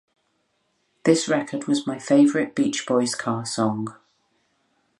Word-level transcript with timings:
This 1.03 1.27
record 1.29 1.67
was 1.67 1.85
my 1.85 1.99
favorite 1.99 2.55
Beach 2.55 2.87
Boys 2.87 3.13
car 3.13 3.45
song. 3.45 3.95